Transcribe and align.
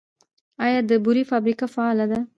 آیا 0.65 0.79
د 0.89 0.91
بورې 1.03 1.23
فابریکه 1.31 1.65
فعاله 1.73 2.05
ده؟ 2.11 2.19